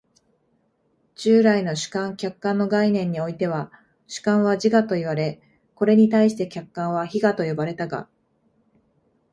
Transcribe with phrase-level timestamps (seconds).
[1.13, 3.71] 従来の主観・客観の概念においては、
[4.07, 5.39] 主観は自我といわれ、
[5.75, 8.09] これに対して客観は非我と呼ばれたが、